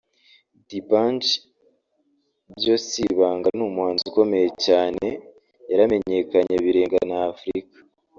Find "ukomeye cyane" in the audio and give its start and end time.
4.11-5.07